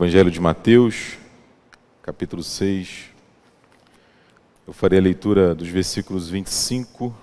[0.00, 1.18] Evangelho de Mateus,
[2.00, 3.10] capítulo 6.
[4.66, 7.14] Eu farei a leitura dos versículos 25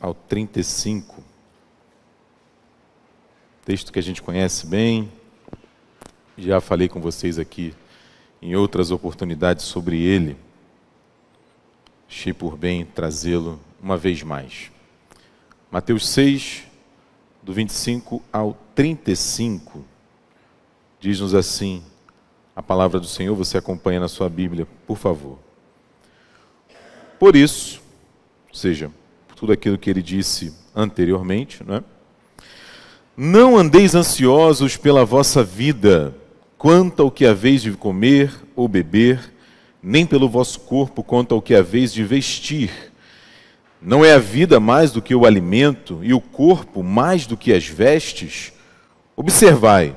[0.00, 1.22] ao 35.
[3.64, 5.08] Texto que a gente conhece bem.
[6.36, 7.72] Já falei com vocês aqui
[8.42, 10.36] em outras oportunidades sobre ele.
[12.08, 14.72] Achei por bem trazê-lo uma vez mais.
[15.70, 16.64] Mateus 6,
[17.40, 19.91] do 25 ao 35,
[21.02, 21.82] diz-nos assim
[22.54, 25.36] a palavra do Senhor, você acompanha na sua Bíblia, por favor.
[27.18, 27.82] Por isso,
[28.48, 28.88] ou seja,
[29.34, 31.84] tudo aquilo que ele disse anteriormente, não é?
[33.16, 36.14] Não andeis ansiosos pela vossa vida,
[36.56, 39.32] quanto ao que haveis de comer ou beber,
[39.82, 42.92] nem pelo vosso corpo quanto ao que haveis de vestir.
[43.80, 47.52] Não é a vida mais do que o alimento e o corpo mais do que
[47.52, 48.52] as vestes?
[49.16, 49.96] Observai,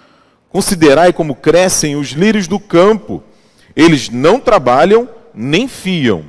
[0.51, 3.23] Considerai como crescem os lírios do campo.
[3.75, 6.25] Eles não trabalham nem fiam.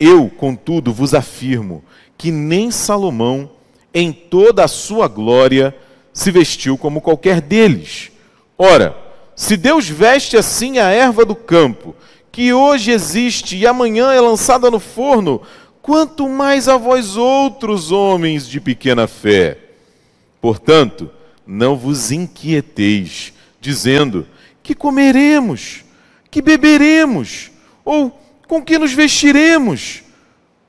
[0.00, 1.84] Eu, contudo, vos afirmo
[2.16, 3.50] que nem Salomão,
[3.92, 5.76] em toda a sua glória,
[6.12, 8.12] se vestiu como qualquer deles.
[8.56, 8.96] Ora,
[9.34, 11.96] se Deus veste assim a erva do campo,
[12.30, 15.42] que hoje existe e amanhã é lançada no forno,
[15.82, 19.58] quanto mais a vós outros homens de pequena fé.
[20.40, 21.10] Portanto,
[21.44, 24.26] não vos inquieteis, dizendo:
[24.62, 25.84] que comeremos,
[26.30, 27.50] que beberemos,
[27.84, 30.02] ou com que nos vestiremos?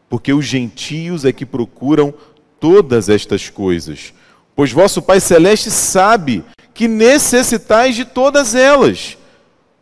[0.07, 2.13] Porque os gentios é que procuram
[2.59, 4.13] todas estas coisas,
[4.55, 9.17] pois vosso Pai Celeste sabe que necessitais de todas elas.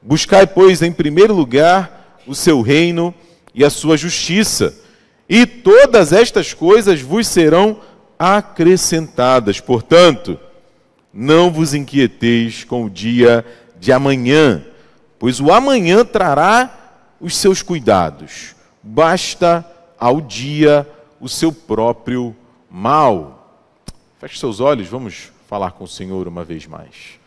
[0.02, 3.14] Buscai, pois, em primeiro lugar o seu reino
[3.54, 4.74] e a sua justiça,
[5.28, 7.80] e todas estas coisas vos serão
[8.18, 9.60] acrescentadas.
[9.60, 10.40] Portanto,
[11.14, 13.46] não vos inquieteis com o dia
[13.80, 14.64] de amanhã,
[15.20, 18.56] pois o amanhã trará os seus cuidados.
[18.82, 19.66] Basta
[20.00, 20.88] ao dia
[21.20, 22.36] o seu próprio
[22.70, 23.68] mal.
[24.20, 27.20] Feche seus olhos, vamos falar com o Senhor uma vez mais.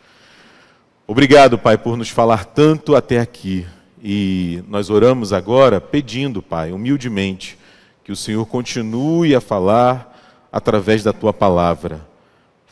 [1.07, 3.65] Obrigado, Pai, por nos falar tanto até aqui.
[4.03, 7.57] E nós oramos agora pedindo, Pai, humildemente,
[8.03, 12.14] que o Senhor continue a falar através da tua palavra.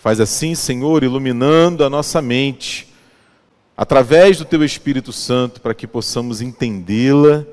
[0.03, 2.93] Faz assim, Senhor, iluminando a nossa mente,
[3.77, 7.45] através do teu Espírito Santo, para que possamos entendê-la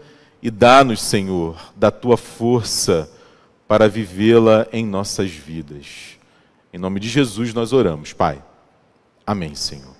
[0.42, 3.08] e dá-nos, Senhor, da tua força
[3.68, 6.18] para vivê-la em nossas vidas.
[6.74, 8.42] Em nome de Jesus nós oramos, Pai.
[9.24, 9.94] Amém, Senhor.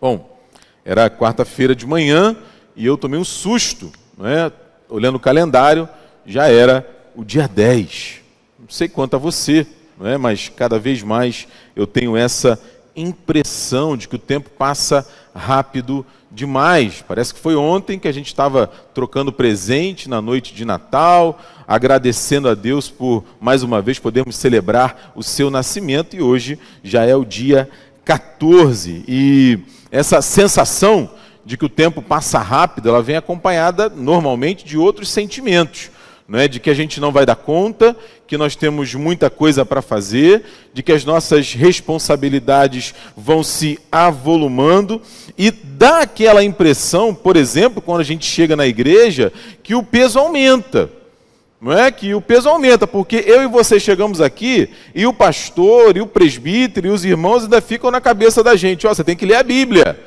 [0.00, 0.40] Bom,
[0.86, 2.34] era quarta-feira de manhã
[2.74, 4.50] e eu tomei um susto, não é?
[4.88, 5.86] Olhando o calendário,
[6.24, 8.22] já era o dia 10.
[8.58, 9.66] Não sei quanto a você,
[9.98, 10.18] não é?
[10.18, 12.60] mas cada vez mais eu tenho essa
[12.94, 17.04] impressão de que o tempo passa rápido demais.
[17.06, 22.48] Parece que foi ontem que a gente estava trocando presente na noite de Natal, agradecendo
[22.48, 27.14] a Deus por mais uma vez podermos celebrar o seu nascimento e hoje já é
[27.14, 27.68] o dia
[28.04, 29.04] 14.
[29.06, 29.58] E
[29.90, 31.10] essa sensação
[31.44, 35.90] de que o tempo passa rápido, ela vem acompanhada normalmente de outros sentimentos
[36.28, 36.48] não é?
[36.48, 40.44] de que a gente não vai dar conta, que nós temos muita coisa para fazer,
[40.74, 45.00] de que as nossas responsabilidades vão se avolumando
[45.38, 49.32] e dá aquela impressão, por exemplo, quando a gente chega na igreja,
[49.62, 50.90] que o peso aumenta.
[51.60, 55.96] Não é que o peso aumenta, porque eu e você chegamos aqui e o pastor
[55.96, 59.16] e o presbítero e os irmãos ainda ficam na cabeça da gente, ó, você tem
[59.16, 59.98] que ler a Bíblia.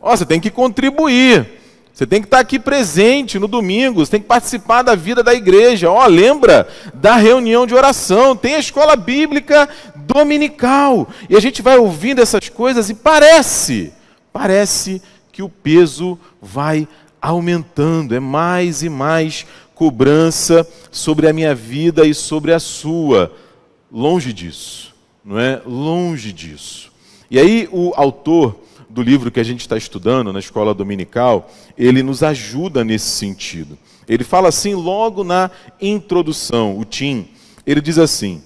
[0.00, 1.57] Ó, você tem que contribuir.
[1.98, 5.34] Você tem que estar aqui presente no domingo, você tem que participar da vida da
[5.34, 5.90] igreja.
[5.90, 11.08] Ó, lembra da reunião de oração, tem a escola bíblica dominical.
[11.28, 13.92] E a gente vai ouvindo essas coisas e parece,
[14.32, 15.02] parece
[15.32, 16.86] que o peso vai
[17.20, 19.44] aumentando, é mais e mais
[19.74, 23.32] cobrança sobre a minha vida e sobre a sua.
[23.90, 24.94] Longe disso,
[25.24, 25.60] não é?
[25.66, 26.92] Longe disso.
[27.28, 32.02] E aí o autor do livro que a gente está estudando na escola dominical, ele
[32.02, 33.78] nos ajuda nesse sentido.
[34.08, 35.50] Ele fala assim logo na
[35.80, 37.28] introdução, o Tim.
[37.66, 38.42] Ele diz assim: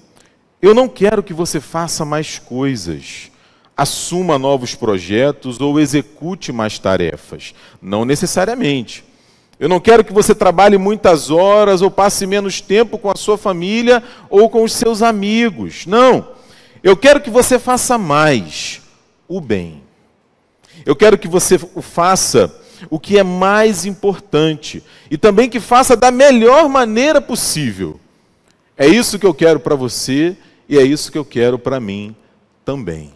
[0.61, 3.31] Eu não quero que você faça mais coisas.
[3.75, 7.55] assuma novos projetos ou execute mais tarefas.
[7.81, 9.03] Não necessariamente.
[9.59, 13.37] Eu não quero que você trabalhe muitas horas ou passe menos tempo com a sua
[13.37, 15.85] família ou com os seus amigos.
[15.85, 16.27] Não.
[16.83, 18.81] Eu quero que você faça mais
[19.27, 19.82] o bem.
[20.85, 22.53] Eu quero que você faça
[22.89, 27.99] o que é mais importante e também que faça da melhor maneira possível.
[28.77, 30.35] É isso que eu quero para você
[30.67, 32.15] e é isso que eu quero para mim
[32.65, 33.13] também.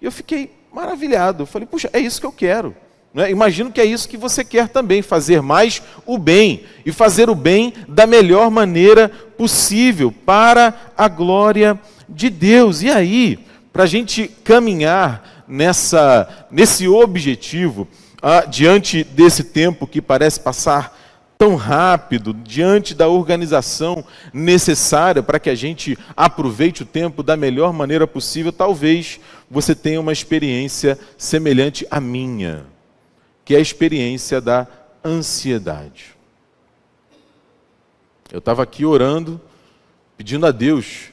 [0.00, 1.42] E eu fiquei maravilhado.
[1.42, 2.74] Eu falei, puxa, é isso que eu quero.
[3.12, 3.30] Né?
[3.30, 7.34] Imagino que é isso que você quer também, fazer mais o bem e fazer o
[7.34, 11.78] bem da melhor maneira possível para a glória
[12.08, 12.82] de Deus.
[12.82, 13.38] E aí,
[13.72, 17.88] para a gente caminhar nessa, nesse objetivo,
[18.22, 20.96] ah, diante desse tempo que parece passar
[21.36, 27.72] tão rápido, diante da organização necessária para que a gente aproveite o tempo da melhor
[27.72, 29.18] maneira possível, talvez
[29.50, 32.64] você tenha uma experiência semelhante à minha,
[33.44, 34.66] que é a experiência da
[35.04, 36.14] ansiedade.
[38.30, 39.40] Eu estava aqui orando,
[40.16, 41.10] pedindo a Deus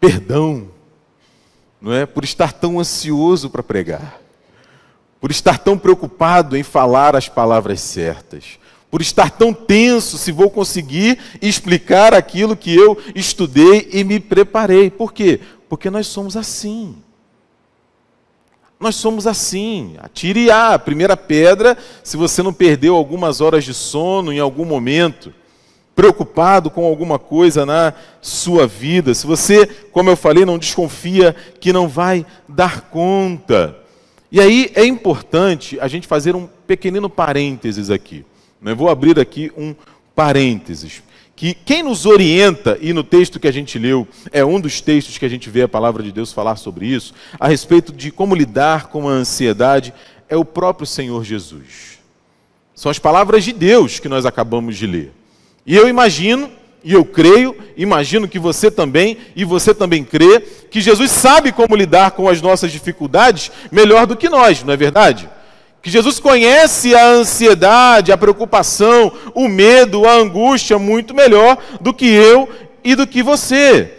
[0.00, 0.68] perdão,
[1.80, 4.20] não é, por estar tão ansioso para pregar,
[5.20, 8.58] por estar tão preocupado em falar as palavras certas
[8.90, 14.90] por estar tão tenso se vou conseguir explicar aquilo que eu estudei e me preparei.
[14.90, 15.40] Por quê?
[15.68, 16.96] Porque nós somos assim.
[18.80, 19.94] Nós somos assim.
[19.98, 25.32] Atire a primeira pedra se você não perdeu algumas horas de sono em algum momento,
[25.94, 29.12] preocupado com alguma coisa na sua vida.
[29.14, 33.76] Se você, como eu falei, não desconfia que não vai dar conta.
[34.32, 38.24] E aí é importante a gente fazer um pequenino parênteses aqui.
[38.64, 39.74] Eu vou abrir aqui um
[40.14, 41.02] parênteses.
[41.34, 45.16] Que quem nos orienta, e no texto que a gente leu, é um dos textos
[45.16, 48.34] que a gente vê a palavra de Deus falar sobre isso, a respeito de como
[48.34, 49.94] lidar com a ansiedade,
[50.28, 51.98] é o próprio Senhor Jesus.
[52.74, 55.12] São as palavras de Deus que nós acabamos de ler.
[55.66, 56.50] E eu imagino,
[56.82, 60.40] e eu creio, imagino que você também, e você também crê,
[60.70, 64.76] que Jesus sabe como lidar com as nossas dificuldades melhor do que nós, não é
[64.76, 65.28] verdade?
[65.82, 72.06] Que Jesus conhece a ansiedade, a preocupação, o medo, a angústia muito melhor do que
[72.06, 72.48] eu
[72.84, 73.94] e do que você.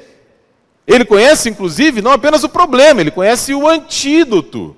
[0.85, 4.75] Ele conhece, inclusive, não apenas o problema, ele conhece o antídoto.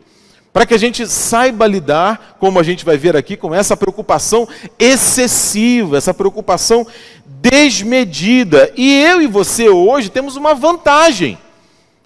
[0.53, 4.47] Para que a gente saiba lidar, como a gente vai ver aqui, com essa preocupação
[4.77, 6.85] excessiva, essa preocupação
[7.25, 8.71] desmedida.
[8.77, 11.39] E eu e você hoje temos uma vantagem.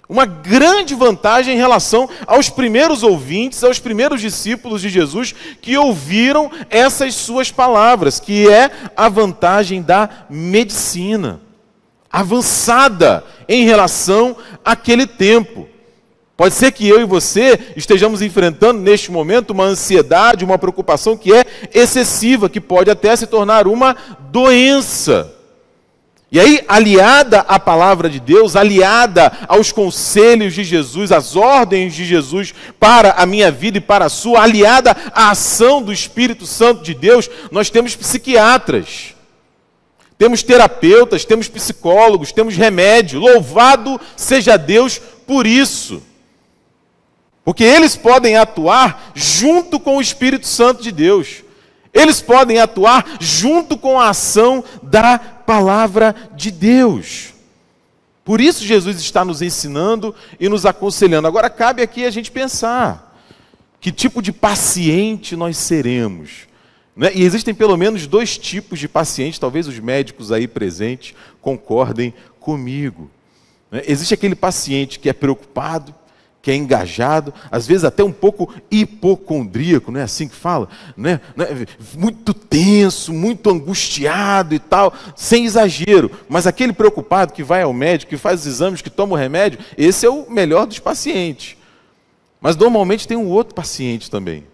[0.08, 6.50] Uma grande vantagem em relação aos primeiros ouvintes, aos primeiros discípulos de Jesus que ouviram
[6.70, 11.42] essas suas palavras, que é a vantagem da medicina,
[12.10, 14.34] avançada em relação
[14.64, 15.68] àquele tempo.
[16.38, 21.34] Pode ser que eu e você estejamos enfrentando neste momento uma ansiedade, uma preocupação que
[21.34, 21.44] é
[21.74, 23.96] excessiva, que pode até se tornar uma
[24.30, 25.34] doença.
[26.30, 32.04] E aí, aliada à palavra de Deus, aliada aos conselhos de Jesus, às ordens de
[32.04, 36.84] Jesus para a minha vida e para a sua, aliada à ação do Espírito Santo
[36.84, 39.12] de Deus, nós temos psiquiatras,
[40.16, 43.18] temos terapeutas, temos psicólogos, temos remédio.
[43.18, 46.06] Louvado seja Deus por isso.
[47.48, 51.42] Porque eles podem atuar junto com o Espírito Santo de Deus.
[51.94, 57.32] Eles podem atuar junto com a ação da palavra de Deus.
[58.22, 61.26] Por isso Jesus está nos ensinando e nos aconselhando.
[61.26, 63.18] Agora cabe aqui a gente pensar
[63.80, 66.46] que tipo de paciente nós seremos.
[66.94, 67.12] Né?
[67.14, 73.10] E existem pelo menos dois tipos de pacientes, talvez os médicos aí presentes concordem comigo.
[73.70, 73.84] Né?
[73.86, 75.94] Existe aquele paciente que é preocupado,
[76.48, 80.66] que é engajado, às vezes até um pouco hipocondríaco, não é assim que fala?
[80.96, 81.20] Né?
[81.94, 86.10] Muito tenso, muito angustiado e tal, sem exagero.
[86.26, 89.58] Mas aquele preocupado que vai ao médico, que faz os exames, que toma o remédio,
[89.76, 91.54] esse é o melhor dos pacientes.
[92.40, 94.46] Mas normalmente tem um outro paciente também.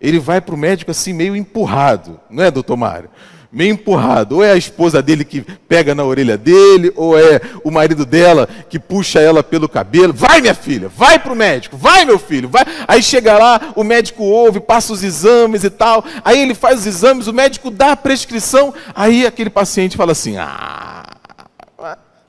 [0.00, 3.10] Ele vai para o médico assim, meio empurrado, não é, doutor Mário?
[3.50, 4.36] Meio empurrado.
[4.36, 8.48] Ou é a esposa dele que pega na orelha dele, ou é o marido dela
[8.68, 10.12] que puxa ela pelo cabelo.
[10.12, 12.64] Vai, minha filha, vai para o médico, vai, meu filho, vai.
[12.86, 16.04] Aí chega lá, o médico ouve, passa os exames e tal.
[16.24, 18.74] Aí ele faz os exames, o médico dá a prescrição.
[18.94, 21.04] Aí aquele paciente fala assim: Ah,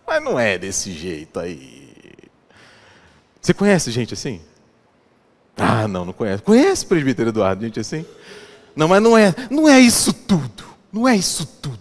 [0.08, 1.80] mas não é desse jeito aí.
[3.40, 4.42] Você conhece gente assim?
[5.56, 6.42] Ah, não, não conhece.
[6.42, 8.06] Conhece, presbítero Eduardo, gente assim?
[8.76, 10.64] Não, mas não é, não é isso tudo.
[10.91, 11.77] Não é isso tudo.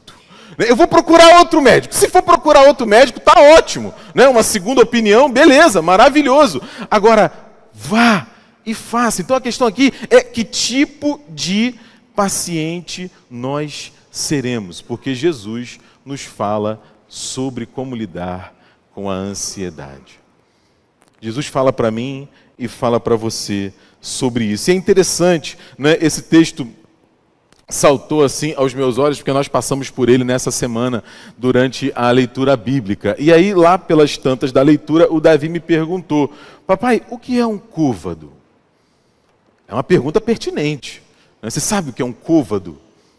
[0.59, 1.95] Eu vou procurar outro médico.
[1.95, 3.95] Se for procurar outro médico, tá ótimo.
[4.15, 4.27] Né?
[4.27, 6.61] Uma segunda opinião, beleza, maravilhoso.
[6.91, 7.33] Agora,
[7.73, 8.27] vá
[8.67, 9.23] e faça.
[9.23, 11.75] Então a questão aqui é que tipo de
[12.15, 18.53] paciente nós seremos, porque Jesus nos fala sobre como lidar
[18.93, 20.19] com a ansiedade.
[21.21, 24.71] Jesus fala para mim e fala para você sobre isso.
[24.71, 26.69] E é interessante, né, esse texto
[27.69, 31.05] saltou assim aos meus olhos, porque nós passamos por ele nessa semana
[31.37, 33.15] durante a leitura bíblica.
[33.19, 36.33] E aí, lá pelas tantas da leitura, o Davi me perguntou:
[36.67, 38.33] Papai, o que é um côvado?
[39.67, 41.03] É uma pergunta pertinente.
[41.43, 41.51] Né?
[41.51, 42.79] Você sabe o que é um côvado?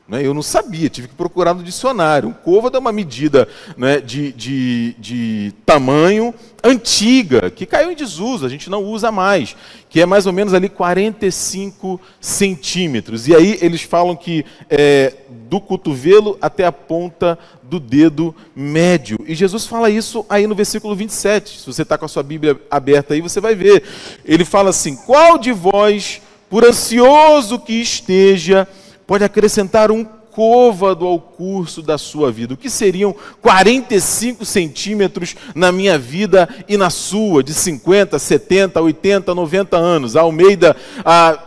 [0.09, 0.25] Né?
[0.25, 2.29] Eu não sabia, tive que procurar no dicionário.
[2.29, 3.47] Um côvado é uma medida
[3.77, 9.55] né, de, de, de tamanho antiga, que caiu em desuso, a gente não usa mais,
[9.87, 13.27] que é mais ou menos ali 45 centímetros.
[13.27, 15.13] E aí eles falam que é
[15.47, 19.19] do cotovelo até a ponta do dedo médio.
[19.27, 21.59] E Jesus fala isso aí no versículo 27.
[21.59, 23.83] Se você está com a sua Bíblia aberta aí, você vai ver.
[24.25, 28.67] Ele fala assim: Qual de vós, por ansioso que esteja,
[29.09, 32.53] pode acrescentar um côvado ao curso da sua vida.
[32.53, 39.33] O que seriam 45 centímetros na minha vida e na sua, de 50, 70, 80,
[39.33, 40.15] 90 anos?
[40.15, 41.39] A Almeida, a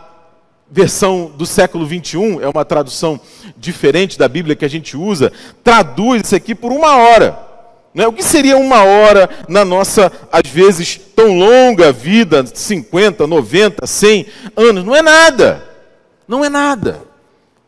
[0.69, 3.17] versão do século 21, é uma tradução
[3.55, 5.31] diferente da Bíblia que a gente usa,
[5.63, 7.39] traduz isso aqui por uma hora.
[7.93, 8.05] Né?
[8.05, 14.25] O que seria uma hora na nossa, às vezes, tão longa vida, 50, 90, 100
[14.53, 14.83] anos?
[14.83, 15.63] Não é nada.
[16.27, 17.12] Não é nada.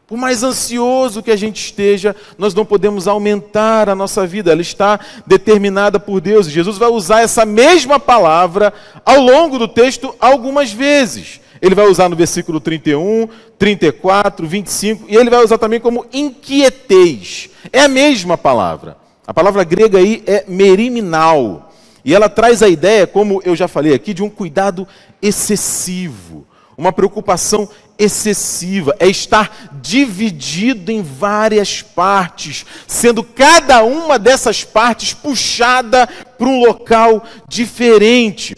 [0.08, 4.62] Por mais ansioso que a gente esteja, nós não podemos aumentar a nossa vida, ela
[4.62, 6.48] está determinada por Deus.
[6.48, 8.72] Jesus vai usar essa mesma palavra
[9.04, 11.42] ao longo do texto algumas vezes.
[11.60, 17.50] Ele vai usar no versículo 31, 34, 25, e ele vai usar também como inquietez.
[17.74, 18.98] É a mesma palavra.
[19.26, 21.74] A palavra grega aí é meriminal.
[22.04, 24.88] E ela traz a ideia, como eu já falei aqui, de um cuidado
[25.20, 26.46] excessivo,
[26.78, 36.08] uma preocupação excessiva, é estar dividido em várias partes, sendo cada uma dessas partes puxada
[36.08, 38.56] para um local diferente.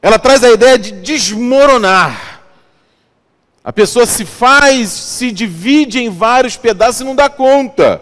[0.00, 2.42] Ela traz a ideia de desmoronar.
[3.64, 8.00] A pessoa se faz, se divide em vários pedaços e não dá conta.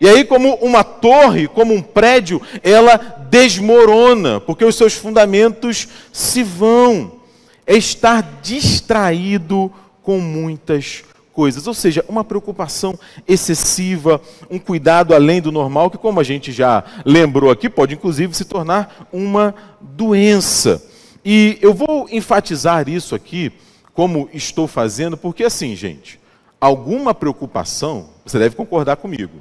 [0.00, 2.96] E aí, como uma torre, como um prédio, ela
[3.28, 7.18] desmorona, porque os seus fundamentos se vão.
[7.66, 15.52] É estar distraído com muitas coisas, ou seja, uma preocupação excessiva, um cuidado além do
[15.52, 20.82] normal, que, como a gente já lembrou aqui, pode inclusive se tornar uma doença.
[21.24, 23.52] E eu vou enfatizar isso aqui,
[23.94, 26.20] como estou fazendo, porque assim, gente,
[26.60, 29.40] alguma preocupação, você deve concordar comigo,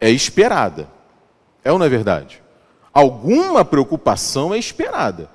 [0.00, 0.88] é esperada.
[1.64, 2.42] É ou não é verdade?
[2.92, 5.30] Alguma preocupação é esperada.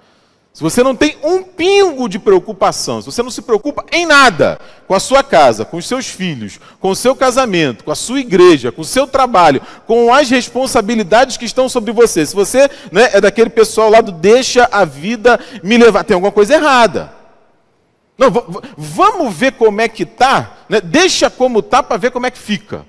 [0.57, 4.59] Se você não tem um pingo de preocupação, se você não se preocupa em nada
[4.87, 8.21] com a sua casa, com os seus filhos, com o seu casamento, com a sua
[8.21, 13.07] igreja, com o seu trabalho, com as responsabilidades que estão sobre você, se você né,
[13.13, 17.13] é daquele pessoal lá do deixa a vida me levar, tem alguma coisa errada.
[18.17, 18.31] Não,
[18.75, 20.81] vamos ver como é que tá, né?
[20.81, 22.83] deixa como tá para ver como é que fica.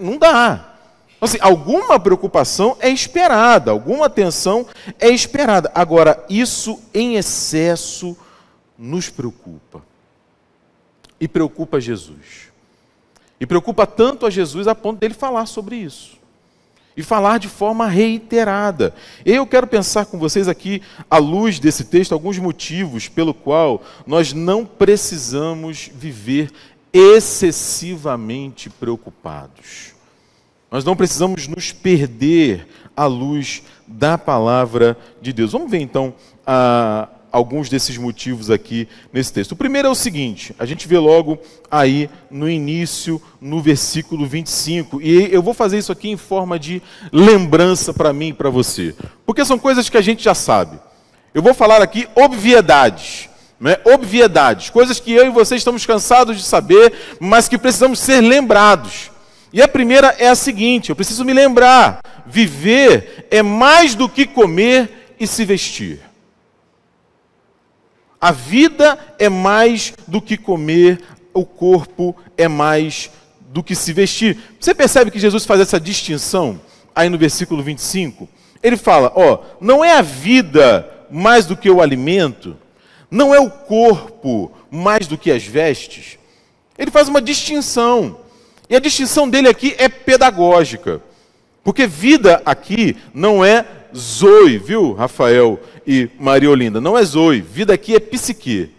[0.00, 0.73] Não dá.
[1.24, 4.66] Então, assim, alguma preocupação é esperada, alguma atenção
[5.00, 5.72] é esperada.
[5.74, 8.14] Agora, isso em excesso
[8.78, 9.80] nos preocupa.
[11.18, 12.50] E preocupa Jesus.
[13.40, 16.18] E preocupa tanto a Jesus a ponto dele falar sobre isso.
[16.94, 18.94] E falar de forma reiterada.
[19.24, 24.34] Eu quero pensar com vocês aqui, à luz desse texto, alguns motivos pelo qual nós
[24.34, 26.52] não precisamos viver
[26.92, 29.93] excessivamente preocupados.
[30.74, 32.66] Nós não precisamos nos perder
[32.96, 35.52] à luz da palavra de Deus.
[35.52, 36.12] Vamos ver então
[36.44, 39.52] a, alguns desses motivos aqui nesse texto.
[39.52, 41.38] O primeiro é o seguinte: a gente vê logo
[41.70, 45.00] aí no início, no versículo 25.
[45.00, 48.96] E eu vou fazer isso aqui em forma de lembrança para mim e para você,
[49.24, 50.76] porque são coisas que a gente já sabe.
[51.32, 53.28] Eu vou falar aqui obviedades.
[53.60, 53.76] Né?
[53.84, 59.13] Obviedades, coisas que eu e você estamos cansados de saber, mas que precisamos ser lembrados.
[59.54, 64.26] E a primeira é a seguinte: eu preciso me lembrar, viver é mais do que
[64.26, 66.00] comer e se vestir.
[68.20, 71.00] A vida é mais do que comer,
[71.32, 74.36] o corpo é mais do que se vestir.
[74.58, 76.60] Você percebe que Jesus faz essa distinção
[76.92, 78.28] aí no versículo 25?
[78.60, 82.56] Ele fala: ó, não é a vida mais do que o alimento,
[83.08, 86.18] não é o corpo mais do que as vestes.
[86.76, 88.23] Ele faz uma distinção.
[88.68, 91.00] E a distinção dele aqui é pedagógica.
[91.62, 93.64] Porque vida aqui não é
[93.96, 96.80] Zoe, viu, Rafael e Maria Olinda?
[96.80, 97.40] Não é Zoe.
[97.40, 98.70] Vida aqui é psique.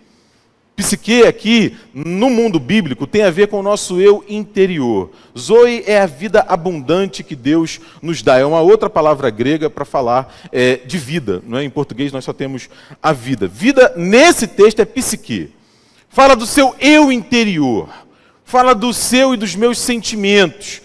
[0.75, 5.09] Psique aqui, no mundo bíblico, tem a ver com o nosso eu interior.
[5.37, 8.37] Zoe é a vida abundante que Deus nos dá.
[8.37, 11.41] É uma outra palavra grega para falar é, de vida.
[11.47, 11.63] Não é?
[11.63, 12.69] Em português nós só temos
[13.01, 13.47] a vida.
[13.47, 15.49] Vida, nesse texto, é psique.
[16.09, 17.89] Fala do seu eu interior.
[18.45, 20.81] Fala do seu e dos meus sentimentos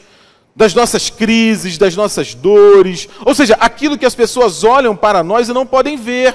[0.54, 5.48] das nossas crises, das nossas dores, ou seja, aquilo que as pessoas olham para nós
[5.48, 6.34] e não podem ver.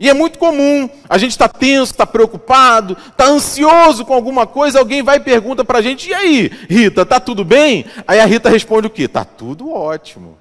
[0.00, 4.78] E é muito comum, a gente está tenso, está preocupado, está ansioso com alguma coisa,
[4.78, 7.84] alguém vai e pergunta para a gente, e aí, Rita, está tudo bem?
[8.06, 9.02] Aí a Rita responde o quê?
[9.02, 10.38] Está tudo ótimo.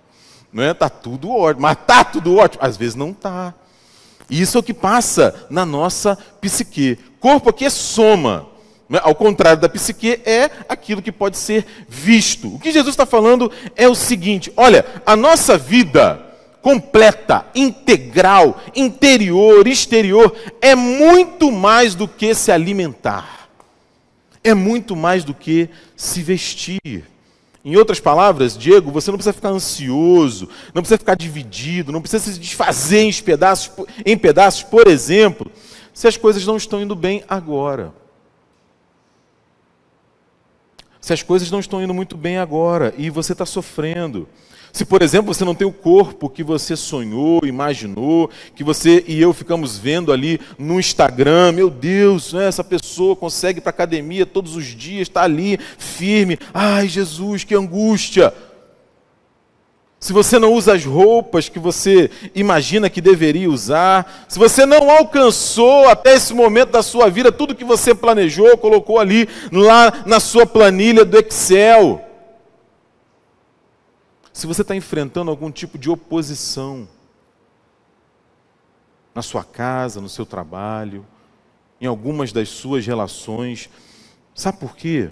[0.54, 0.72] Não é?
[0.72, 1.64] Está tudo ótimo.
[1.64, 2.64] Mas está tudo ótimo?
[2.64, 3.54] Às vezes não está.
[4.30, 7.00] Isso é o que passa na nossa psique.
[7.20, 8.46] Corpo aqui é soma.
[8.90, 9.00] Né?
[9.04, 12.56] Ao contrário da psique, é aquilo que pode ser visto.
[12.56, 16.24] O que Jesus está falando é o seguinte: olha, a nossa vida
[16.62, 23.50] completa, integral, interior, exterior, é muito mais do que se alimentar,
[24.44, 27.06] é muito mais do que se vestir.
[27.64, 32.32] Em outras palavras, Diego, você não precisa ficar ansioso, não precisa ficar dividido, não precisa
[32.32, 33.70] se desfazer em pedaços,
[34.06, 35.52] em pedaços, por exemplo,
[35.94, 37.94] se as coisas não estão indo bem agora
[41.08, 44.28] se as coisas não estão indo muito bem agora e você está sofrendo.
[44.74, 49.22] Se, por exemplo, você não tem o corpo que você sonhou, imaginou, que você e
[49.22, 54.26] eu ficamos vendo ali no Instagram, meu Deus, né, essa pessoa consegue ir para academia
[54.26, 56.38] todos os dias, está ali firme.
[56.54, 58.34] Ai, Jesus, que angústia!
[60.00, 64.92] Se você não usa as roupas que você imagina que deveria usar, se você não
[64.92, 70.20] alcançou até esse momento da sua vida tudo que você planejou, colocou ali lá na
[70.20, 72.04] sua planilha do Excel,
[74.32, 76.88] se você está enfrentando algum tipo de oposição
[79.16, 81.04] na sua casa, no seu trabalho,
[81.82, 83.68] em algumas das suas relações,
[84.36, 85.10] sabe por quê?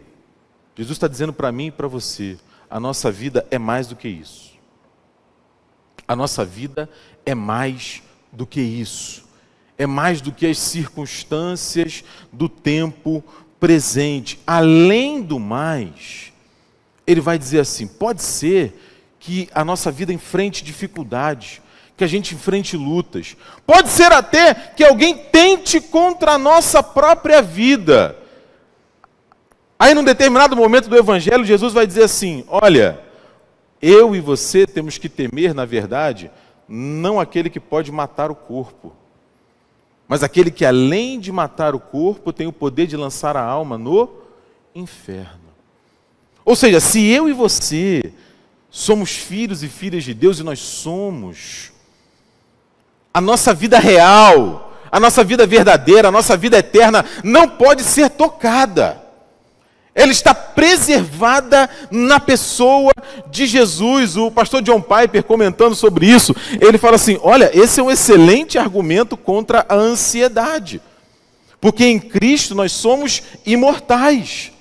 [0.75, 2.37] Jesus está dizendo para mim e para você:
[2.69, 4.54] a nossa vida é mais do que isso.
[6.07, 6.89] A nossa vida
[7.25, 9.25] é mais do que isso.
[9.77, 13.23] É mais do que as circunstâncias do tempo
[13.59, 14.39] presente.
[14.45, 16.31] Além do mais,
[17.05, 18.79] ele vai dizer assim: pode ser
[19.19, 21.61] que a nossa vida enfrente dificuldades,
[21.97, 23.35] que a gente enfrente lutas.
[23.65, 28.15] Pode ser até que alguém tente contra a nossa própria vida.
[29.77, 32.99] Aí, num determinado momento do Evangelho, Jesus vai dizer assim: Olha,
[33.87, 36.31] eu e você temos que temer, na verdade,
[36.67, 38.91] não aquele que pode matar o corpo,
[40.07, 43.77] mas aquele que, além de matar o corpo, tem o poder de lançar a alma
[43.77, 44.09] no
[44.73, 45.45] inferno.
[46.43, 48.11] Ou seja, se eu e você
[48.71, 51.71] somos filhos e filhas de Deus, e nós somos,
[53.13, 58.09] a nossa vida real, a nossa vida verdadeira, a nossa vida eterna não pode ser
[58.09, 59.04] tocada
[59.95, 62.91] ela está preservada na pessoa
[63.31, 64.17] de Jesus.
[64.17, 68.57] O pastor John Piper, comentando sobre isso, ele fala assim: olha, esse é um excelente
[68.57, 70.81] argumento contra a ansiedade,
[71.61, 74.51] porque em Cristo nós somos imortais.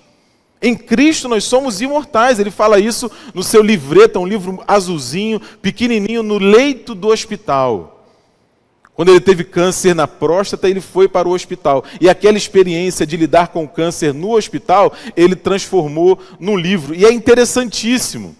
[0.62, 2.38] Em Cristo nós somos imortais.
[2.38, 7.93] Ele fala isso no seu livreto, um livro azulzinho, pequenininho, no leito do hospital.
[8.94, 11.84] Quando ele teve câncer na próstata, ele foi para o hospital.
[12.00, 16.94] E aquela experiência de lidar com o câncer no hospital, ele transformou num livro.
[16.94, 18.36] E é interessantíssimo,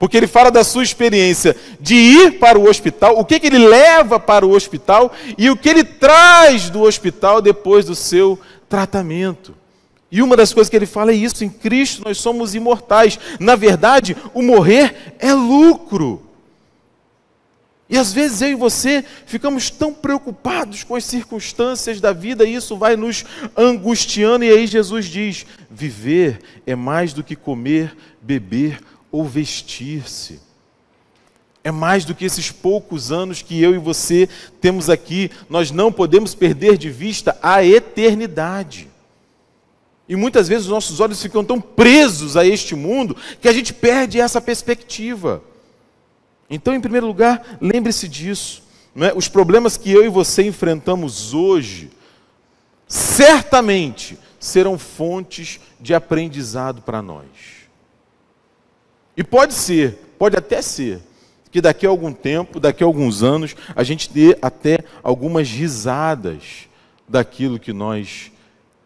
[0.00, 3.58] porque ele fala da sua experiência de ir para o hospital, o que, que ele
[3.58, 8.36] leva para o hospital e o que ele traz do hospital depois do seu
[8.68, 9.54] tratamento.
[10.10, 13.18] E uma das coisas que ele fala é isso: em Cristo nós somos imortais.
[13.38, 16.31] Na verdade, o morrer é lucro.
[17.92, 22.54] E às vezes eu e você ficamos tão preocupados com as circunstâncias da vida, e
[22.54, 23.22] isso vai nos
[23.54, 30.40] angustiando, e aí Jesus diz: viver é mais do que comer, beber ou vestir-se.
[31.62, 34.26] É mais do que esses poucos anos que eu e você
[34.58, 38.88] temos aqui, nós não podemos perder de vista a eternidade.
[40.08, 43.74] E muitas vezes os nossos olhos ficam tão presos a este mundo que a gente
[43.74, 45.42] perde essa perspectiva.
[46.54, 48.62] Então, em primeiro lugar, lembre-se disso.
[48.94, 49.10] É?
[49.14, 51.90] Os problemas que eu e você enfrentamos hoje,
[52.86, 57.26] certamente serão fontes de aprendizado para nós.
[59.16, 61.00] E pode ser, pode até ser,
[61.50, 66.68] que daqui a algum tempo, daqui a alguns anos, a gente dê até algumas risadas
[67.08, 68.30] daquilo que nós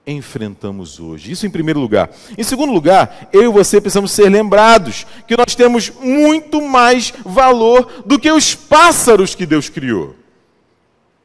[0.07, 1.33] enfrentamos hoje.
[1.33, 2.11] Isso em primeiro lugar.
[2.39, 8.05] Em segundo lugar, eu e você precisamos ser lembrados que nós temos muito mais valor
[8.07, 10.15] do que os pássaros que Deus criou.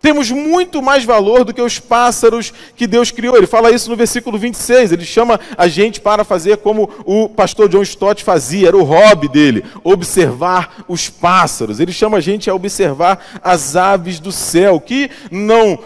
[0.01, 3.37] Temos muito mais valor do que os pássaros que Deus criou.
[3.37, 4.91] Ele fala isso no versículo 26.
[4.91, 9.27] Ele chama a gente para fazer como o pastor John Stott fazia, era o hobby
[9.27, 11.79] dele, observar os pássaros.
[11.79, 15.77] Ele chama a gente a observar as aves do céu, que não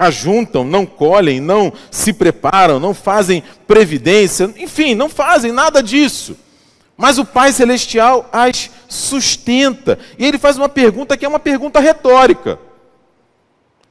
[0.00, 6.34] ajuntam, não colhem, não se preparam, não fazem previdência, enfim, não fazem nada disso.
[6.96, 9.98] Mas o Pai Celestial as sustenta.
[10.18, 12.58] E ele faz uma pergunta que é uma pergunta retórica.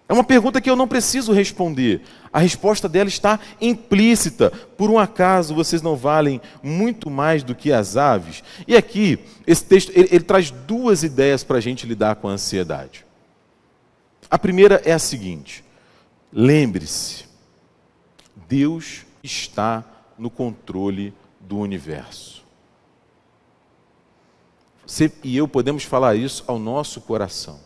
[0.07, 2.01] É uma pergunta que eu não preciso responder.
[2.33, 4.51] A resposta dela está implícita.
[4.75, 8.43] Por um acaso vocês não valem muito mais do que as aves?
[8.67, 12.31] E aqui, esse texto, ele, ele traz duas ideias para a gente lidar com a
[12.31, 13.05] ansiedade.
[14.31, 15.63] A primeira é a seguinte:
[16.31, 17.25] lembre-se,
[18.47, 19.83] Deus está
[20.17, 22.43] no controle do universo.
[24.85, 27.59] Você e eu podemos falar isso ao nosso coração.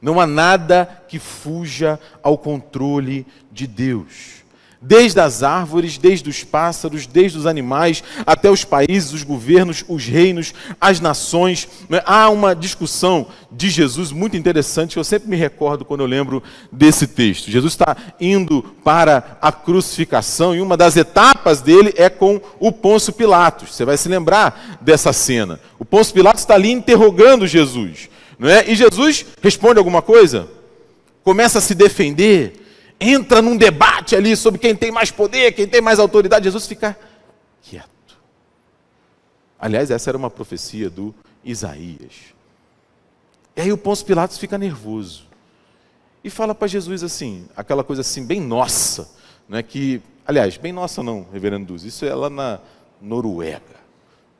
[0.00, 4.44] Não há nada que fuja ao controle de Deus.
[4.80, 10.04] Desde as árvores, desde os pássaros, desde os animais, até os países, os governos, os
[10.04, 11.68] reinos, as nações.
[11.88, 12.00] Né?
[12.06, 17.06] Há uma discussão de Jesus muito interessante, eu sempre me recordo quando eu lembro desse
[17.06, 17.50] texto.
[17.50, 23.12] Jesus está indo para a crucificação e uma das etapas dele é com o Pôncio
[23.12, 23.74] Pilatos.
[23.74, 25.58] Você vai se lembrar dessa cena.
[25.78, 28.08] O Pôncio Pilatos está ali interrogando Jesus.
[28.38, 28.70] Não é?
[28.70, 30.48] E Jesus responde alguma coisa,
[31.24, 32.67] começa a se defender,
[33.00, 36.44] entra num debate ali sobre quem tem mais poder, quem tem mais autoridade.
[36.44, 36.98] Jesus fica
[37.62, 38.18] quieto.
[39.58, 42.34] Aliás, essa era uma profecia do Isaías.
[43.56, 45.26] E aí o Pôncio Pilatos fica nervoso
[46.22, 49.08] e fala para Jesus assim, aquela coisa assim bem nossa,
[49.48, 52.60] não é que, aliás, bem nossa não, Reverendo Duz, isso é lá na
[53.00, 53.76] Noruega,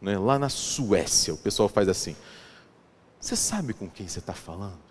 [0.01, 0.18] não é?
[0.18, 2.14] lá na Suécia, o pessoal faz assim.
[3.21, 4.88] Você sabe com quem você está falando?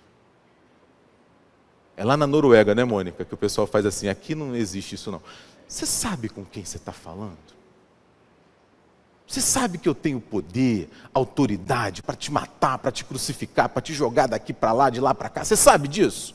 [1.98, 4.08] É lá na Noruega, né, Mônica, que o pessoal faz assim.
[4.08, 5.22] Aqui não existe isso, não.
[5.68, 7.58] Você sabe com quem você está falando?
[9.28, 13.94] Você sabe que eu tenho poder, autoridade para te matar, para te crucificar, para te
[13.94, 15.44] jogar daqui para lá, de lá para cá.
[15.44, 16.34] Você sabe disso?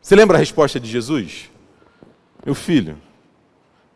[0.00, 1.50] Você lembra a resposta de Jesus?
[2.46, 2.98] Meu filho,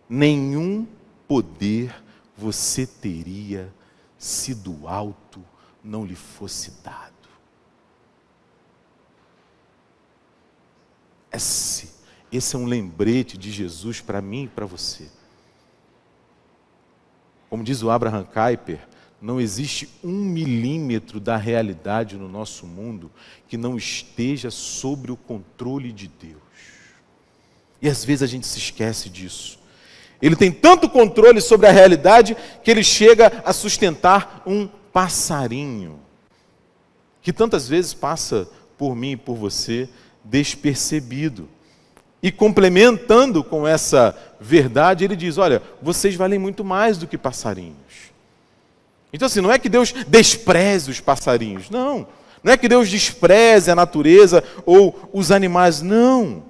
[0.08, 0.86] nenhum
[1.26, 1.94] poder
[2.36, 3.72] você teria
[4.18, 5.42] se do alto
[5.82, 7.15] não lhe fosse dado.
[11.36, 11.90] Esse,
[12.32, 15.04] esse é um lembrete de Jesus para mim e para você.
[17.50, 18.80] Como diz o Abraham Kuyper,
[19.20, 23.10] não existe um milímetro da realidade no nosso mundo
[23.48, 26.42] que não esteja sobre o controle de Deus.
[27.80, 29.58] E às vezes a gente se esquece disso.
[30.20, 36.00] Ele tem tanto controle sobre a realidade que ele chega a sustentar um passarinho,
[37.20, 39.88] que tantas vezes passa por mim e por você
[40.28, 41.48] despercebido.
[42.22, 47.76] E complementando com essa verdade, ele diz: Olha, vocês valem muito mais do que passarinhos.
[49.12, 52.06] Então, assim, não é que Deus despreze os passarinhos, não.
[52.42, 56.42] Não é que Deus despreze a natureza ou os animais, não.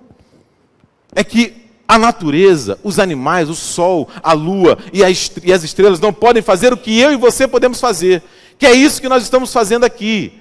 [1.14, 6.42] É que a natureza, os animais, o sol, a lua e as estrelas não podem
[6.42, 8.22] fazer o que eu e você podemos fazer,
[8.58, 10.40] que é isso que nós estamos fazendo aqui.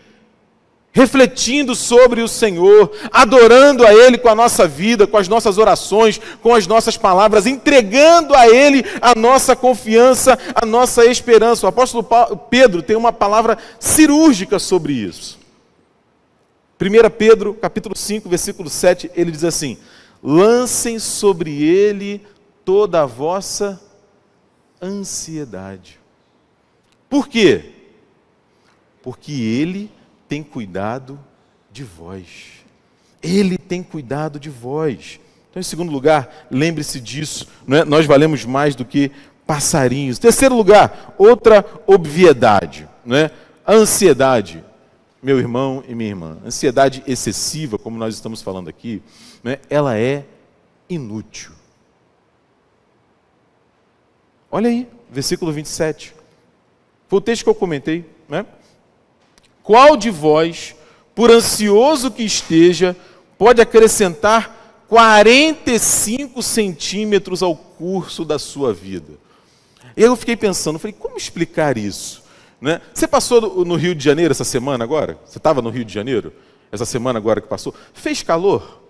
[0.95, 6.21] Refletindo sobre o Senhor, adorando a Ele com a nossa vida, com as nossas orações,
[6.41, 11.65] com as nossas palavras, entregando a Ele a nossa confiança, a nossa esperança.
[11.65, 12.01] O apóstolo
[12.49, 15.37] Pedro tem uma palavra cirúrgica sobre isso.
[16.79, 19.77] 1 Pedro, capítulo 5, versículo 7, ele diz assim:
[20.23, 22.25] lancem sobre ele
[22.63, 23.81] toda a vossa
[24.81, 25.99] ansiedade.
[27.09, 27.73] Por quê?
[29.03, 29.91] Porque ele
[30.27, 31.19] tem cuidado
[31.71, 32.63] de vós.
[33.21, 35.19] Ele tem cuidado de vós.
[35.49, 37.85] Então, em segundo lugar, lembre-se disso, é?
[37.85, 39.11] nós valemos mais do que
[39.45, 40.19] passarinhos.
[40.19, 43.31] Terceiro lugar, outra obviedade, é?
[43.65, 44.63] a ansiedade.
[45.23, 49.01] Meu irmão e minha irmã, ansiedade excessiva, como nós estamos falando aqui,
[49.43, 50.23] né, ela é
[50.87, 51.51] inútil.
[54.51, 56.13] Olha aí, versículo 27.
[57.07, 58.05] Foi o texto que eu comentei.
[58.29, 58.45] Né?
[59.65, 60.75] Qual de vós,
[61.15, 62.95] por ansioso que esteja,
[63.35, 69.13] pode acrescentar 45 centímetros ao curso da sua vida?
[69.97, 72.23] Eu fiquei pensando, falei, como explicar isso?
[72.61, 72.79] Né?
[72.93, 75.17] Você passou no Rio de Janeiro essa semana agora?
[75.25, 76.31] Você estava no Rio de Janeiro?
[76.71, 77.73] Essa semana agora que passou?
[77.91, 78.81] Fez calor?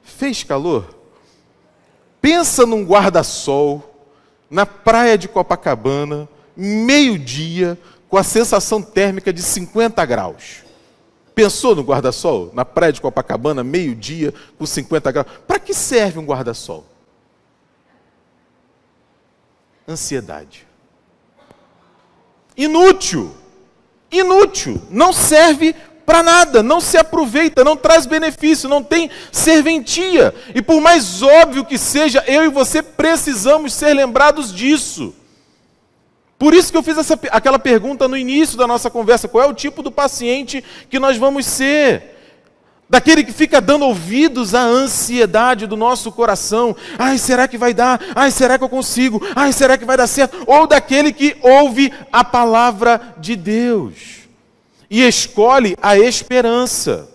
[0.00, 0.94] Fez calor?
[2.20, 4.06] Pensa num guarda-sol
[4.48, 7.76] na praia de Copacabana, meio-dia,
[8.10, 10.64] com a sensação térmica de 50 graus.
[11.32, 12.50] Pensou no guarda-sol?
[12.52, 15.28] Na praia de Copacabana, meio-dia, com 50 graus.
[15.46, 16.84] Para que serve um guarda-sol?
[19.88, 20.66] Ansiedade.
[22.56, 23.32] Inútil.
[24.10, 24.82] Inútil.
[24.90, 30.34] Não serve para nada, não se aproveita, não traz benefício, não tem serventia.
[30.52, 35.14] E por mais óbvio que seja, eu e você precisamos ser lembrados disso.
[36.40, 39.46] Por isso que eu fiz essa, aquela pergunta no início da nossa conversa: qual é
[39.46, 42.16] o tipo do paciente que nós vamos ser?
[42.88, 46.74] Daquele que fica dando ouvidos à ansiedade do nosso coração.
[46.98, 48.00] Ai, será que vai dar?
[48.14, 49.22] Ai, será que eu consigo?
[49.36, 50.42] Ai, será que vai dar certo?
[50.46, 54.20] Ou daquele que ouve a palavra de Deus
[54.88, 57.06] e escolhe a esperança,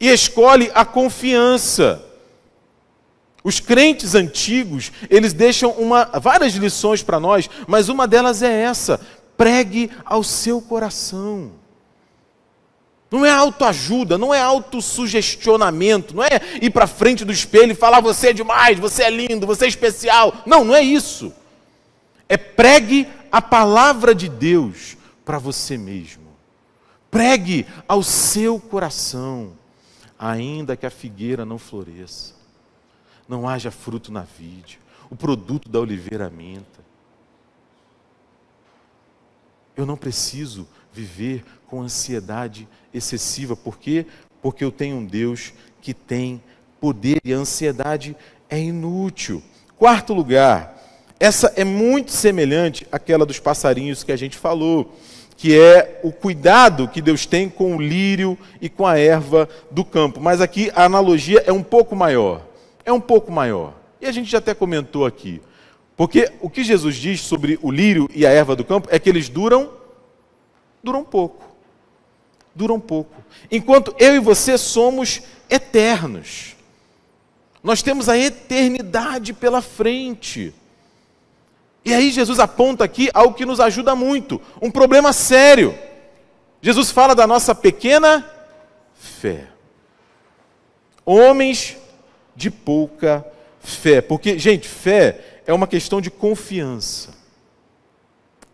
[0.00, 2.02] e escolhe a confiança.
[3.44, 8.98] Os crentes antigos, eles deixam uma, várias lições para nós, mas uma delas é essa:
[9.36, 11.52] pregue ao seu coração.
[13.10, 18.00] Não é autoajuda, não é autossugestionamento, não é ir para frente do espelho e falar
[18.00, 20.34] você é demais, você é lindo, você é especial.
[20.46, 21.32] Não, não é isso.
[22.28, 26.24] É pregue a palavra de Deus para você mesmo.
[27.10, 29.52] Pregue ao seu coração,
[30.18, 32.33] ainda que a figueira não floresça,
[33.28, 34.78] não haja fruto na vide,
[35.10, 36.84] o produto da oliveira minta.
[39.76, 44.06] Eu não preciso viver com ansiedade excessiva, por quê?
[44.40, 46.42] Porque eu tenho um Deus que tem
[46.80, 48.16] poder e a ansiedade
[48.48, 49.42] é inútil.
[49.76, 50.74] Quarto lugar,
[51.18, 54.94] essa é muito semelhante àquela dos passarinhos que a gente falou
[55.36, 59.84] que é o cuidado que Deus tem com o lírio e com a erva do
[59.84, 60.20] campo.
[60.20, 62.40] Mas aqui a analogia é um pouco maior.
[62.84, 63.74] É um pouco maior.
[64.00, 65.40] E a gente já até comentou aqui.
[65.96, 69.08] Porque o que Jesus diz sobre o lírio e a erva do campo é que
[69.08, 69.70] eles duram
[70.82, 71.42] duram pouco.
[72.54, 73.14] Duram pouco.
[73.50, 76.54] Enquanto eu e você somos eternos.
[77.62, 80.52] Nós temos a eternidade pela frente.
[81.84, 85.76] E aí Jesus aponta aqui algo que nos ajuda muito, um problema sério.
[86.60, 88.30] Jesus fala da nossa pequena
[88.94, 89.48] fé.
[91.04, 91.76] Homens
[92.34, 93.24] de pouca
[93.60, 94.00] fé.
[94.00, 97.10] Porque, gente, fé é uma questão de confiança.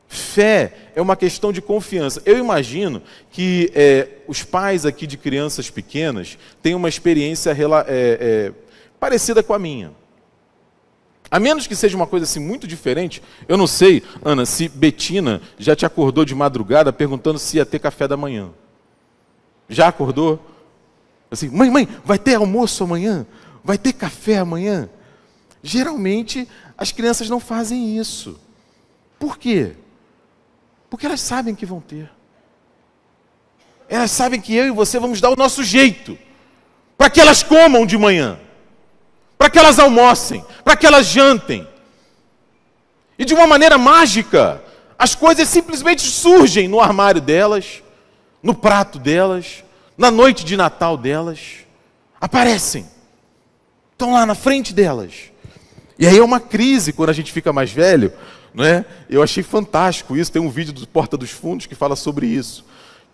[0.09, 2.21] Fé é uma questão de confiança.
[2.25, 8.53] Eu imagino que é, os pais aqui de crianças pequenas têm uma experiência é, é,
[8.99, 9.93] parecida com a minha.
[11.31, 15.40] A menos que seja uma coisa assim muito diferente, eu não sei, Ana, se Betina
[15.57, 18.51] já te acordou de madrugada perguntando se ia ter café da manhã.
[19.69, 20.45] Já acordou?
[21.31, 23.25] Assim, mãe, mãe, vai ter almoço amanhã?
[23.62, 24.88] Vai ter café amanhã?
[25.62, 28.40] Geralmente as crianças não fazem isso.
[29.18, 29.77] Por quê?
[30.88, 32.11] Porque elas sabem que vão ter.
[33.88, 36.18] Elas sabem que eu e você vamos dar o nosso jeito
[36.96, 38.38] para que elas comam de manhã
[39.40, 41.66] para que elas almocem, para que elas jantem.
[43.18, 44.62] E de uma maneira mágica,
[44.99, 47.83] as coisas simplesmente surgem no armário delas,
[48.42, 49.64] no prato delas,
[49.96, 51.64] na noite de Natal delas.
[52.20, 52.87] Aparecem.
[54.01, 55.31] Estão lá na frente delas.
[55.99, 58.11] E aí é uma crise quando a gente fica mais velho,
[58.55, 58.83] não é?
[59.11, 60.33] Eu achei fantástico isso.
[60.33, 62.65] Tem um vídeo do Porta dos Fundos que fala sobre isso.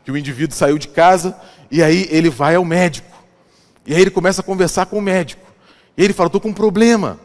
[0.05, 1.37] Que o indivíduo saiu de casa
[1.73, 3.11] e aí ele vai ao médico.
[3.85, 5.45] E aí ele começa a conversar com o médico.
[5.97, 7.19] E ele fala: estou com um problema.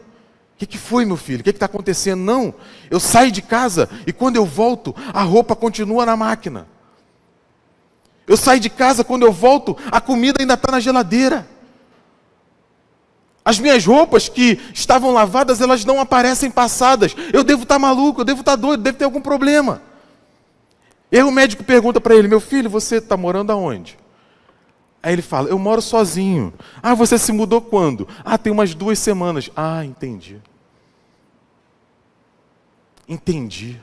[0.56, 1.42] O que, que foi, meu filho?
[1.42, 2.18] O que está acontecendo?
[2.20, 2.52] Não,
[2.90, 6.66] eu saio de casa e quando eu volto, a roupa continua na máquina.
[8.26, 11.51] Eu saio de casa, quando eu volto, a comida ainda está na geladeira.
[13.52, 17.14] As minhas roupas que estavam lavadas, elas não aparecem passadas.
[17.34, 19.82] Eu devo estar tá maluco, eu devo estar tá doido, devo ter algum problema.
[21.10, 23.98] E aí o médico pergunta para ele: Meu filho, você está morando aonde?
[25.02, 26.54] Aí ele fala: Eu moro sozinho.
[26.82, 28.08] Ah, você se mudou quando?
[28.24, 29.50] Ah, tem umas duas semanas.
[29.54, 30.40] Ah, entendi.
[33.06, 33.78] Entendi.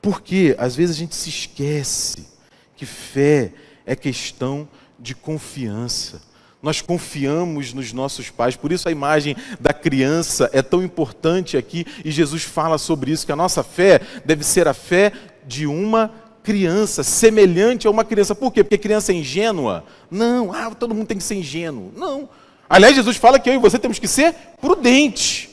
[0.00, 2.26] Porque às vezes a gente se esquece
[2.74, 3.52] que fé
[3.84, 4.66] é questão
[4.98, 6.22] de confiança.
[6.62, 11.86] Nós confiamos nos nossos pais, por isso a imagem da criança é tão importante aqui
[12.04, 15.12] e Jesus fala sobre isso que a nossa fé deve ser a fé
[15.46, 16.10] de uma
[16.42, 18.34] criança, semelhante a uma criança.
[18.34, 18.62] Por quê?
[18.62, 19.84] Porque criança é ingênua?
[20.10, 21.92] Não, ah, todo mundo tem que ser ingênuo.
[21.96, 22.28] Não.
[22.68, 25.48] Aliás, Jesus fala que eu e você temos que ser prudentes.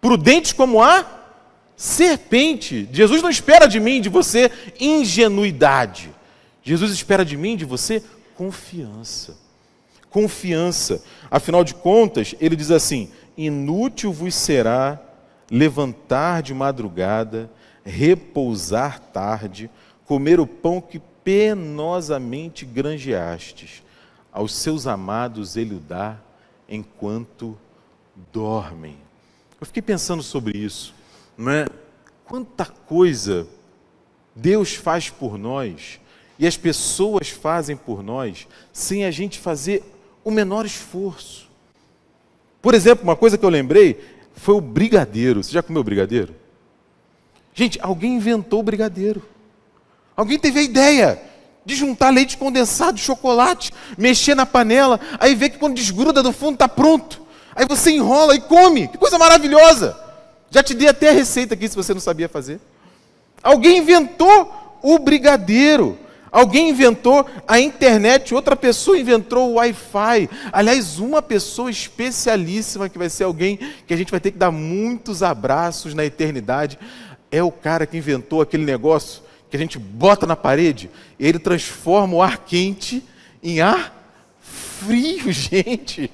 [0.00, 1.04] Prudentes como a
[1.76, 2.88] serpente.
[2.92, 6.10] Jesus não espera de mim, de você, ingenuidade.
[6.62, 8.02] Jesus espera de mim, de você,
[8.34, 9.36] confiança.
[10.12, 11.02] Confiança.
[11.30, 15.00] Afinal de contas, ele diz assim: inútil vos será
[15.50, 17.50] levantar de madrugada,
[17.84, 19.70] repousar tarde,
[20.04, 23.82] comer o pão que penosamente granjeastes.
[24.32, 26.16] Aos seus amados ele o dá
[26.68, 27.56] enquanto
[28.32, 28.96] dormem.
[29.60, 30.94] Eu fiquei pensando sobre isso,
[31.36, 31.66] não é?
[32.24, 33.46] Quanta coisa
[34.34, 36.00] Deus faz por nós
[36.38, 39.82] e as pessoas fazem por nós sem a gente fazer
[40.24, 41.48] o menor esforço.
[42.60, 44.00] Por exemplo, uma coisa que eu lembrei
[44.34, 45.42] foi o brigadeiro.
[45.42, 46.34] Você já comeu brigadeiro?
[47.54, 49.22] Gente, alguém inventou o brigadeiro.
[50.16, 51.22] Alguém teve a ideia
[51.64, 56.54] de juntar leite condensado, chocolate, mexer na panela, aí vê que quando desgruda do fundo
[56.54, 57.22] está pronto.
[57.54, 58.88] Aí você enrola e come.
[58.88, 59.96] Que coisa maravilhosa!
[60.50, 62.60] Já te dei até a receita aqui se você não sabia fazer.
[63.42, 65.98] Alguém inventou o brigadeiro.
[66.32, 70.30] Alguém inventou a internet, outra pessoa inventou o Wi-Fi.
[70.50, 74.50] Aliás, uma pessoa especialíssima que vai ser alguém que a gente vai ter que dar
[74.50, 76.78] muitos abraços na eternidade
[77.30, 81.38] é o cara que inventou aquele negócio que a gente bota na parede e ele
[81.38, 83.02] transforma o ar quente
[83.42, 83.94] em ar
[84.40, 86.10] frio, gente.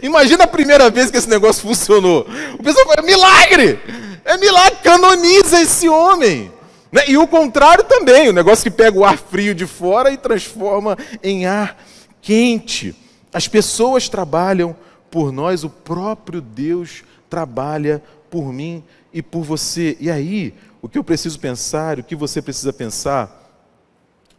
[0.00, 2.24] Imagina a primeira vez que esse negócio funcionou.
[2.54, 3.80] O pessoal fala: milagre!
[4.24, 6.52] É milagre, canoniza esse homem.
[6.92, 7.08] Né?
[7.08, 10.96] E o contrário também, o negócio que pega o ar frio de fora e transforma
[11.22, 11.76] em ar
[12.20, 12.94] quente.
[13.32, 14.76] As pessoas trabalham
[15.10, 19.96] por nós, o próprio Deus trabalha por mim e por você.
[20.00, 23.36] E aí, o que eu preciso pensar, o que você precisa pensar,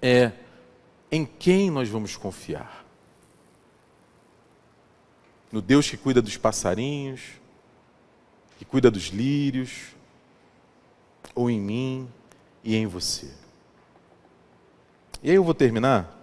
[0.01, 0.31] é
[1.11, 2.85] em quem nós vamos confiar.
[5.51, 7.21] No Deus que cuida dos passarinhos,
[8.57, 9.71] que cuida dos lírios,
[11.35, 12.09] ou em mim,
[12.63, 13.27] e em você.
[15.23, 16.17] E aí eu vou terminar.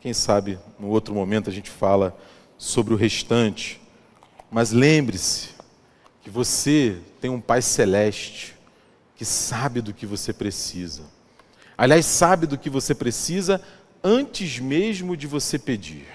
[0.00, 2.16] Quem sabe no outro momento a gente fala
[2.58, 3.80] sobre o restante.
[4.50, 5.50] Mas lembre-se
[6.22, 8.54] que você tem um Pai celeste
[9.16, 11.02] que sabe do que você precisa.
[11.76, 13.60] Aliás, sabe do que você precisa
[14.02, 16.06] antes mesmo de você pedir.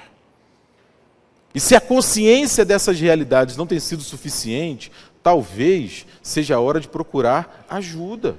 [1.54, 6.88] E se a consciência dessas realidades não tem sido suficiente, talvez seja a hora de
[6.88, 8.38] procurar ajuda.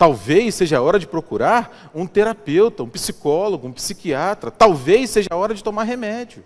[0.00, 4.50] Talvez seja a hora de procurar um terapeuta, um psicólogo, um psiquiatra.
[4.50, 6.42] Talvez seja a hora de tomar remédio.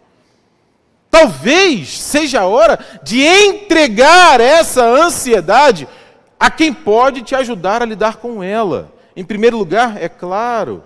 [1.08, 5.86] Talvez seja a hora de entregar essa ansiedade
[6.36, 8.92] a quem pode te ajudar a lidar com ela.
[9.14, 10.82] Em primeiro lugar, é claro,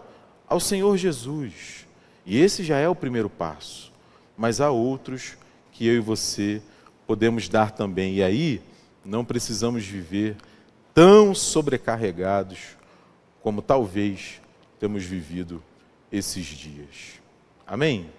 [0.47, 1.87] ao Senhor Jesus.
[2.27, 3.91] E esse já é o primeiro passo.
[4.37, 5.39] Mas há outros
[5.73, 6.61] que eu e você
[7.07, 8.17] podemos dar também.
[8.17, 8.61] E aí,
[9.03, 10.37] não precisamos viver
[10.95, 12.77] tão sobrecarregados
[13.43, 14.41] como talvez
[14.79, 15.63] temos vivido
[16.11, 17.21] esses dias.
[17.67, 18.11] Amém?